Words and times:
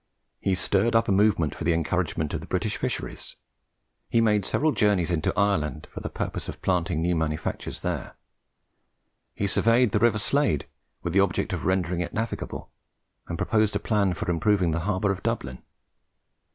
He 0.39 0.55
stirred 0.55 0.95
up 0.95 1.07
a 1.07 1.11
movement 1.11 1.53
for 1.53 1.63
the 1.63 1.73
encouragement 1.75 2.33
of 2.33 2.41
the 2.41 2.47
British 2.47 2.75
fisheries. 2.75 3.35
He 4.09 4.19
made 4.19 4.43
several 4.45 4.71
journeys 4.71 5.11
into 5.11 5.31
Ireland 5.37 5.87
for 5.93 5.99
the 5.99 6.09
purpose 6.09 6.49
of 6.49 6.59
planting 6.63 7.03
new 7.03 7.15
manufactures 7.15 7.81
there. 7.81 8.15
He 9.35 9.45
surveyed 9.45 9.91
the 9.91 9.99
River 9.99 10.17
Slade 10.17 10.65
with 11.03 11.13
the 11.13 11.19
object 11.19 11.53
of 11.53 11.65
rendering 11.65 12.01
it 12.01 12.15
navigable, 12.15 12.71
and 13.27 13.37
proposed 13.37 13.75
a 13.75 13.79
plan 13.79 14.15
for 14.15 14.27
improving 14.31 14.71
the 14.71 14.79
harbour 14.89 15.11
of 15.11 15.21
Dublin. 15.21 15.61